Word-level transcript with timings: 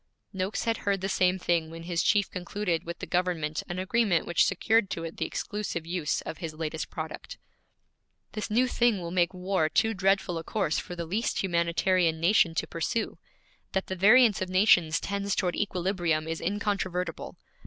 Noakes 0.33 0.63
had 0.63 0.77
heard 0.77 0.99
the 1.01 1.07
same 1.07 1.37
thing 1.37 1.69
when 1.69 1.83
his 1.83 2.01
chief 2.01 2.27
concluded 2.31 2.85
with 2.85 2.97
the 2.97 3.05
government 3.05 3.61
an 3.69 3.77
agreement 3.77 4.25
which 4.25 4.45
secured 4.45 4.89
to 4.89 5.03
it 5.03 5.17
the 5.17 5.27
exclusive 5.27 5.85
use 5.85 6.21
of 6.21 6.39
his 6.39 6.55
latest 6.55 6.89
product. 6.89 7.37
'This 8.31 8.49
new 8.49 8.67
thing 8.67 8.99
will 8.99 9.11
make 9.11 9.31
war 9.31 9.69
too 9.69 9.93
dreadful 9.93 10.39
a 10.39 10.43
course 10.43 10.79
for 10.79 10.95
the 10.95 11.05
least 11.05 11.43
humanitarian 11.43 12.19
nation 12.19 12.55
to 12.55 12.65
pursue. 12.65 13.19
That 13.73 13.85
the 13.85 13.95
variance 13.95 14.41
of 14.41 14.49
nations 14.49 14.99
tends 14.99 15.35
toward 15.35 15.55
equilibrium 15.55 16.27
is 16.27 16.41
incontrovertible. 16.41 17.37